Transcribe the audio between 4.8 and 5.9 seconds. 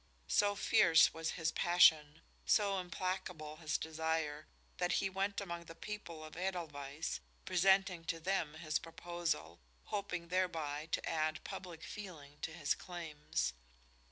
he went among the